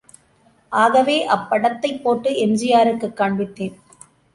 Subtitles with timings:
[0.71, 3.75] ஆகவே அப்படத்தைப் போட்டு எம்.ஜி.ஆருக்குக் காண்பித்தேன்.